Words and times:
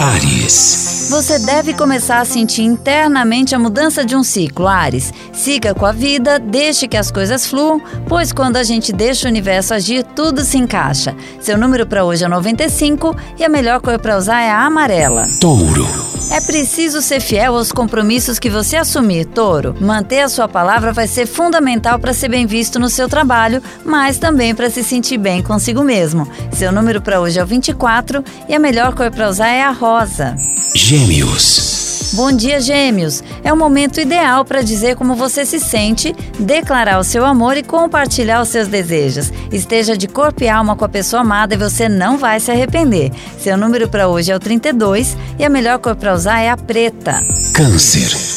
Ares. 0.00 1.08
Você 1.10 1.40
deve 1.40 1.74
começar 1.74 2.20
a 2.20 2.24
sentir 2.24 2.62
internamente 2.62 3.52
a 3.52 3.58
mudança 3.58 4.04
de 4.04 4.14
um 4.14 4.22
ciclo, 4.22 4.68
Ares. 4.68 5.12
Siga 5.32 5.74
com 5.74 5.84
a 5.84 5.90
vida, 5.90 6.38
deixe 6.38 6.86
que 6.86 6.96
as 6.96 7.10
coisas 7.10 7.44
fluam, 7.44 7.82
pois 8.08 8.32
quando 8.32 8.58
a 8.58 8.62
gente 8.62 8.92
deixa 8.92 9.26
o 9.26 9.30
universo 9.30 9.74
agir, 9.74 10.04
tudo 10.04 10.44
se 10.44 10.56
encaixa. 10.56 11.16
Seu 11.40 11.58
número 11.58 11.84
para 11.84 12.04
hoje 12.04 12.24
é 12.24 12.28
95 12.28 13.12
e 13.36 13.44
a 13.44 13.48
melhor 13.48 13.80
cor 13.80 13.98
para 13.98 14.16
usar 14.16 14.40
é 14.40 14.50
a 14.52 14.64
amarela. 14.64 15.28
Touro. 15.40 16.17
É 16.30 16.40
preciso 16.42 17.00
ser 17.00 17.20
fiel 17.20 17.56
aos 17.56 17.72
compromissos 17.72 18.38
que 18.38 18.50
você 18.50 18.76
assumir, 18.76 19.24
Touro. 19.24 19.74
Manter 19.80 20.20
a 20.20 20.28
sua 20.28 20.46
palavra 20.46 20.92
vai 20.92 21.08
ser 21.08 21.26
fundamental 21.26 21.98
para 21.98 22.12
ser 22.12 22.28
bem 22.28 22.46
visto 22.46 22.78
no 22.78 22.90
seu 22.90 23.08
trabalho, 23.08 23.62
mas 23.84 24.18
também 24.18 24.54
para 24.54 24.68
se 24.68 24.84
sentir 24.84 25.16
bem 25.16 25.42
consigo 25.42 25.82
mesmo. 25.82 26.28
Seu 26.52 26.70
número 26.70 27.00
para 27.00 27.20
hoje 27.20 27.38
é 27.38 27.42
o 27.42 27.46
24 27.46 28.22
e 28.48 28.54
a 28.54 28.58
melhor 28.58 28.94
cor 28.94 29.10
para 29.10 29.28
usar 29.28 29.48
é 29.48 29.62
a 29.62 29.70
rosa. 29.70 30.36
Gêmeos. 30.74 31.87
Bom 32.14 32.32
dia, 32.32 32.58
Gêmeos! 32.58 33.22
É 33.44 33.52
o 33.52 33.56
momento 33.56 34.00
ideal 34.00 34.44
para 34.44 34.62
dizer 34.62 34.96
como 34.96 35.14
você 35.14 35.44
se 35.44 35.60
sente, 35.60 36.14
declarar 36.38 36.98
o 36.98 37.04
seu 37.04 37.24
amor 37.24 37.56
e 37.56 37.62
compartilhar 37.62 38.40
os 38.40 38.48
seus 38.48 38.66
desejos. 38.66 39.30
Esteja 39.52 39.96
de 39.96 40.08
corpo 40.08 40.42
e 40.42 40.48
alma 40.48 40.74
com 40.74 40.84
a 40.84 40.88
pessoa 40.88 41.20
amada 41.20 41.54
e 41.54 41.58
você 41.58 41.88
não 41.88 42.16
vai 42.16 42.40
se 42.40 42.50
arrepender. 42.50 43.12
Seu 43.38 43.56
número 43.56 43.88
para 43.88 44.08
hoje 44.08 44.32
é 44.32 44.36
o 44.36 44.40
32 44.40 45.16
e 45.38 45.44
a 45.44 45.50
melhor 45.50 45.78
cor 45.78 45.96
para 45.96 46.14
usar 46.14 46.40
é 46.40 46.48
a 46.48 46.56
preta. 46.56 47.22
Câncer. 47.52 48.27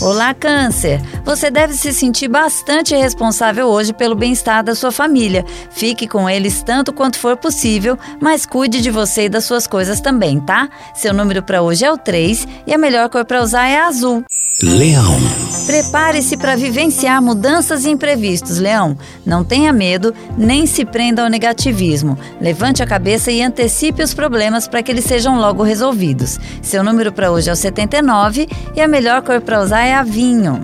Olá, 0.00 0.32
Câncer! 0.32 1.00
Você 1.24 1.50
deve 1.50 1.74
se 1.74 1.92
sentir 1.92 2.28
bastante 2.28 2.94
responsável 2.94 3.66
hoje 3.66 3.92
pelo 3.92 4.14
bem-estar 4.14 4.62
da 4.62 4.72
sua 4.74 4.92
família. 4.92 5.44
Fique 5.72 6.06
com 6.06 6.30
eles 6.30 6.62
tanto 6.62 6.92
quanto 6.92 7.18
for 7.18 7.36
possível, 7.36 7.98
mas 8.20 8.46
cuide 8.46 8.80
de 8.80 8.92
você 8.92 9.24
e 9.24 9.28
das 9.28 9.44
suas 9.44 9.66
coisas 9.66 10.00
também, 10.00 10.38
tá? 10.38 10.68
Seu 10.94 11.12
número 11.12 11.42
para 11.42 11.62
hoje 11.62 11.84
é 11.84 11.90
o 11.90 11.98
3 11.98 12.46
e 12.64 12.72
a 12.72 12.78
melhor 12.78 13.08
cor 13.08 13.24
para 13.24 13.42
usar 13.42 13.66
é 13.66 13.80
azul. 13.80 14.24
Leão. 14.62 15.47
Prepare-se 15.68 16.34
para 16.38 16.56
vivenciar 16.56 17.20
mudanças 17.20 17.84
e 17.84 17.90
imprevistos, 17.90 18.56
Leão. 18.56 18.96
Não 19.24 19.44
tenha 19.44 19.70
medo, 19.70 20.14
nem 20.34 20.64
se 20.64 20.82
prenda 20.82 21.22
ao 21.22 21.28
negativismo. 21.28 22.18
Levante 22.40 22.82
a 22.82 22.86
cabeça 22.86 23.30
e 23.30 23.42
antecipe 23.42 24.02
os 24.02 24.14
problemas 24.14 24.66
para 24.66 24.82
que 24.82 24.90
eles 24.90 25.04
sejam 25.04 25.38
logo 25.38 25.62
resolvidos. 25.62 26.40
Seu 26.62 26.82
número 26.82 27.12
para 27.12 27.30
hoje 27.30 27.50
é 27.50 27.52
o 27.52 27.56
79 27.56 28.48
e 28.74 28.80
a 28.80 28.88
melhor 28.88 29.20
cor 29.20 29.42
para 29.42 29.60
usar 29.62 29.82
é 29.84 29.92
a 29.92 30.02
vinho. 30.02 30.58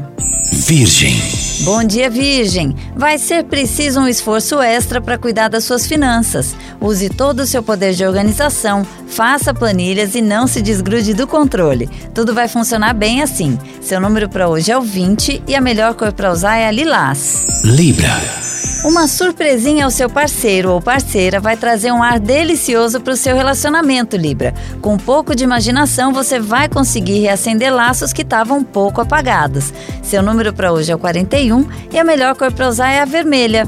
Virgem. 0.50 1.33
Bom 1.64 1.82
dia, 1.82 2.10
Virgem! 2.10 2.76
Vai 2.94 3.16
ser 3.16 3.44
preciso 3.44 3.98
um 3.98 4.06
esforço 4.06 4.60
extra 4.60 5.00
para 5.00 5.16
cuidar 5.16 5.48
das 5.48 5.64
suas 5.64 5.86
finanças. 5.86 6.54
Use 6.78 7.08
todo 7.08 7.40
o 7.40 7.46
seu 7.46 7.62
poder 7.62 7.94
de 7.94 8.04
organização, 8.04 8.86
faça 9.06 9.54
planilhas 9.54 10.14
e 10.14 10.20
não 10.20 10.46
se 10.46 10.60
desgrude 10.60 11.14
do 11.14 11.26
controle. 11.26 11.88
Tudo 12.14 12.34
vai 12.34 12.48
funcionar 12.48 12.92
bem 12.92 13.22
assim. 13.22 13.58
Seu 13.80 13.98
número 13.98 14.28
para 14.28 14.46
hoje 14.46 14.70
é 14.70 14.76
o 14.76 14.82
20 14.82 15.42
e 15.48 15.54
a 15.54 15.60
melhor 15.60 15.94
cor 15.94 16.12
para 16.12 16.30
usar 16.30 16.56
é 16.56 16.68
a 16.68 16.70
lilás. 16.70 17.46
Libra. 17.64 18.53
Uma 18.84 19.08
surpresinha 19.08 19.86
ao 19.86 19.90
seu 19.90 20.10
parceiro 20.10 20.70
ou 20.70 20.78
parceira 20.78 21.40
vai 21.40 21.56
trazer 21.56 21.90
um 21.90 22.02
ar 22.02 22.20
delicioso 22.20 23.00
para 23.00 23.14
o 23.14 23.16
seu 23.16 23.34
relacionamento, 23.34 24.14
Libra. 24.14 24.52
Com 24.82 24.92
um 24.92 24.98
pouco 24.98 25.34
de 25.34 25.42
imaginação, 25.42 26.12
você 26.12 26.38
vai 26.38 26.68
conseguir 26.68 27.20
reacender 27.20 27.72
laços 27.72 28.12
que 28.12 28.20
estavam 28.20 28.58
um 28.58 28.62
pouco 28.62 29.00
apagados. 29.00 29.72
Seu 30.02 30.22
número 30.22 30.52
para 30.52 30.70
hoje 30.70 30.92
é 30.92 30.94
o 30.94 30.98
41 30.98 31.66
e 31.90 31.98
a 31.98 32.04
melhor 32.04 32.36
cor 32.36 32.52
para 32.52 32.68
usar 32.68 32.90
é 32.90 33.00
a 33.00 33.06
vermelha. 33.06 33.66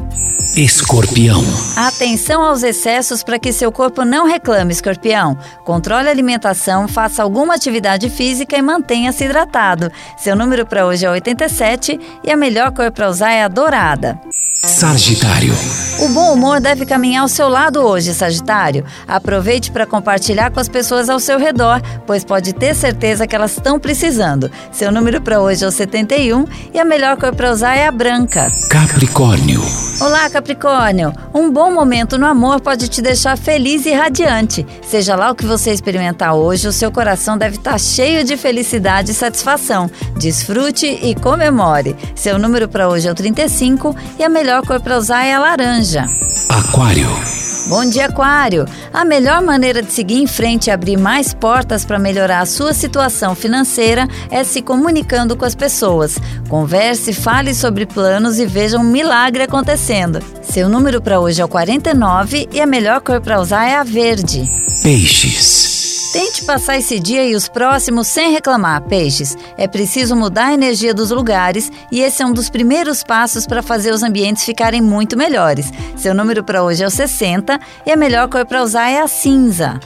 Escorpião. 0.55 1.43
Atenção 1.77 2.43
aos 2.43 2.63
excessos 2.63 3.23
para 3.23 3.39
que 3.39 3.55
seu 3.55 3.73
corpo 3.73 4.05
não 4.05 4.27
reclame, 4.27 4.73
escorpião. 4.73 5.39
Controle 5.65 6.09
a 6.09 6.11
alimentação, 6.11 6.87
faça 6.87 7.23
alguma 7.23 7.55
atividade 7.55 8.11
física 8.11 8.55
e 8.55 8.61
mantenha-se 8.61 9.25
hidratado. 9.25 9.91
Seu 10.19 10.37
número 10.37 10.67
para 10.67 10.87
hoje 10.87 11.07
é 11.07 11.11
87 11.11 11.99
e 12.23 12.31
a 12.31 12.37
melhor 12.37 12.71
cor 12.73 12.91
para 12.91 13.09
usar 13.09 13.33
é 13.33 13.43
a 13.45 13.49
dourada. 13.49 14.21
Sagitário. 14.67 15.55
O 16.01 16.09
bom 16.09 16.33
humor 16.33 16.61
deve 16.61 16.85
caminhar 16.85 17.23
ao 17.23 17.29
seu 17.29 17.49
lado 17.49 17.81
hoje, 17.81 18.13
Sagitário. 18.13 18.85
Aproveite 19.07 19.71
para 19.71 19.87
compartilhar 19.87 20.51
com 20.51 20.59
as 20.59 20.69
pessoas 20.69 21.09
ao 21.09 21.21
seu 21.21 21.39
redor, 21.39 21.81
pois 22.05 22.25
pode 22.25 22.53
ter 22.53 22.75
certeza 22.75 23.29
que 23.29 23.37
elas 23.37 23.53
estão 23.53 23.79
precisando. 23.79 24.51
Seu 24.73 24.91
número 24.91 25.21
para 25.21 25.41
hoje 25.41 25.65
é 25.65 25.69
o 25.69 25.71
71 25.71 26.47
e 26.75 26.81
a 26.81 26.85
melhor 26.85 27.17
cor 27.17 27.33
para 27.33 27.53
usar 27.53 27.77
é 27.77 27.87
a 27.87 27.93
branca. 27.93 28.51
Capricórnio. 28.69 29.63
Olá, 29.99 30.29
Capricórnio! 30.29 31.11
Um 31.33 31.51
bom 31.51 31.73
momento 31.73 32.19
no 32.19 32.27
amor 32.27 32.61
pode 32.61 32.87
te 32.87 33.01
deixar 33.01 33.37
feliz 33.39 33.87
e 33.87 33.93
radiante. 33.93 34.67
Seja 34.87 35.17
lá 35.17 35.31
o 35.31 35.35
que 35.35 35.47
você 35.47 35.71
experimentar 35.71 36.35
hoje, 36.35 36.69
o 36.69 36.73
seu 36.73 36.93
coração 36.93 37.39
deve 37.39 37.57
estar 37.57 37.81
cheio 37.81 38.23
de 38.23 38.37
felicidade 38.37 39.13
e 39.13 39.15
satisfação. 39.15 39.91
Desfrute 40.19 40.87
e 40.87 41.15
comemore. 41.15 41.97
Seu 42.15 42.39
número 42.39 42.69
para 42.69 42.91
hoje 42.91 43.09
é 43.09 43.11
o 43.11 43.15
35 43.15 43.97
e 44.19 44.25
a 44.25 44.29
melhor 44.29 44.67
cor 44.67 44.81
para 44.83 44.99
usar 44.99 45.25
é 45.25 45.33
a 45.33 45.39
laranja. 45.39 46.05
Aquário. 46.51 47.09
Bom 47.69 47.85
dia, 47.85 48.07
Aquário! 48.07 48.65
A 48.93 49.05
melhor 49.05 49.43
maneira 49.43 49.83
de 49.83 49.93
seguir 49.93 50.23
em 50.23 50.27
frente 50.27 50.69
e 50.69 50.71
abrir 50.71 50.97
mais 50.97 51.35
portas 51.35 51.85
para 51.85 51.99
melhorar 51.99 52.41
a 52.41 52.47
sua 52.47 52.73
situação 52.73 53.35
financeira 53.35 54.07
é 54.31 54.45
se 54.45 54.63
comunicando 54.63 55.37
com 55.37 55.45
as 55.45 55.57
pessoas. 55.57 56.17
Converse, 56.49 57.13
fale 57.13 57.53
sobre 57.55 57.85
planos 57.85 58.39
e 58.39 58.47
veja 58.47 58.79
um 58.79 58.85
milagre 58.85 59.43
acontecendo. 59.43 60.21
Seu 60.43 60.69
número 60.69 61.03
para 61.03 61.19
hoje 61.19 61.43
é 61.43 61.45
o 61.45 61.49
49 61.49 62.49
e 62.53 62.61
a 62.61 62.67
melhor 62.67 63.01
cor 63.01 63.21
para 63.21 63.41
usar 63.41 63.67
é 63.67 63.75
a 63.75 63.83
verde. 63.83 64.49
Peixes. 64.85 65.76
Tente 66.13 66.45
passar 66.45 66.79
esse 66.79 67.01
dia 67.01 67.25
e 67.25 67.35
os 67.35 67.49
próximos 67.49 68.07
sem 68.07 68.31
reclamar, 68.31 68.83
peixes. 68.83 69.37
É 69.57 69.67
preciso 69.67 70.15
mudar 70.15 70.47
a 70.47 70.55
energia 70.55 70.95
dos 70.95 71.11
lugares 71.11 71.71
e 71.91 72.01
esse 72.01 72.23
é 72.23 72.27
um 72.27 72.33
dos 72.33 72.49
primeiros 72.49 73.03
passos 73.03 73.47
para 73.47 73.63
fazer 73.63 73.93
os 73.93 74.03
ambientes 74.03 74.45
ficarem 74.45 74.81
muito 74.81 75.17
melhores. 75.17 75.71
Seu 75.97 76.15
número 76.15 76.45
para 76.45 76.63
hoje 76.63 76.83
é 76.83 76.87
o 76.87 76.91
60 76.91 77.59
e 77.85 77.91
a 77.91 77.97
melhor 77.97 78.29
cor 78.29 78.47
para 78.47 78.63
usar 78.63 78.89
é 78.89 79.01
a 79.01 79.09
cinza. 79.09 79.81